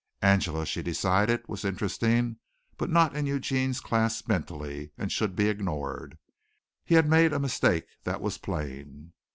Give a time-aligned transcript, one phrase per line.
[0.23, 2.37] Angela, she decided, was interesting,
[2.75, 6.17] but not in Eugene's class mentally, and should be ignored.
[6.83, 9.13] He had made a mistake, that was plain.